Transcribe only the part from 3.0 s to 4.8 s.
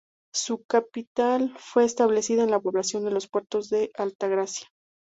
de Los Puertos de Altagracia.